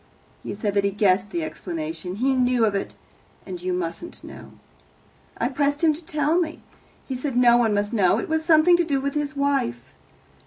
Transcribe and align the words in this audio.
He 0.41 0.55
said 0.55 0.73
that 0.73 0.83
he 0.83 0.89
guessed 0.89 1.29
the 1.29 1.43
explanation 1.43 2.15
he 2.15 2.33
knew 2.33 2.65
of 2.65 2.73
it, 2.73 2.95
and 3.45 3.61
you 3.61 3.71
mustn't 3.71 4.23
know. 4.23 4.53
I 5.37 5.47
pressed 5.47 5.83
him 5.83 5.93
to 5.93 6.03
tell 6.03 6.39
me. 6.39 6.63
He 7.07 7.15
said 7.15 7.37
no 7.37 7.55
one 7.57 7.75
must 7.75 7.93
know; 7.93 8.17
it 8.17 8.27
was 8.27 8.43
something 8.43 8.75
to 8.77 8.83
do 8.83 8.99
with 8.99 9.13
his 9.13 9.35
wife. 9.35 9.93